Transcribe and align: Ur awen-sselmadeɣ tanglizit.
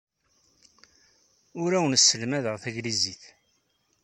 Ur 1.61 1.71
awen-sselmadeɣ 1.77 2.55
tanglizit. 2.63 3.23